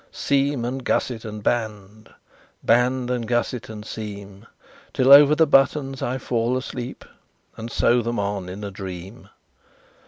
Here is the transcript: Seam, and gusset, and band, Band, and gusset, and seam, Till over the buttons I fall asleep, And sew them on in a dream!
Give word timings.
Seam, 0.11 0.65
and 0.65 0.83
gusset, 0.83 1.25
and 1.25 1.43
band, 1.43 2.11
Band, 2.63 3.11
and 3.11 3.27
gusset, 3.27 3.69
and 3.69 3.85
seam, 3.85 4.47
Till 4.93 5.11
over 5.11 5.35
the 5.35 5.45
buttons 5.45 6.01
I 6.01 6.17
fall 6.17 6.57
asleep, 6.57 7.05
And 7.55 7.71
sew 7.71 8.01
them 8.01 8.17
on 8.17 8.49
in 8.49 8.63
a 8.63 8.71
dream! 8.71 9.29